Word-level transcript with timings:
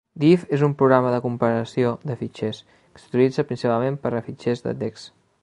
Diff 0.21 0.45
és 0.55 0.61
un 0.67 0.71
programa 0.77 1.11
de 1.15 1.19
comparació 1.25 1.91
de 2.13 2.15
fitxers, 2.23 2.63
que 2.79 3.03
s'utilitza 3.03 3.47
principalment 3.51 4.01
per 4.07 4.15
a 4.15 4.25
fitxers 4.31 4.67
de 4.69 4.77
text. 4.83 5.15